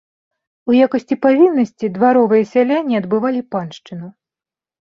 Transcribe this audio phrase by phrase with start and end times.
[0.71, 4.07] У якасці павіннасці дваровыя сяляне адбывалі паншчыну.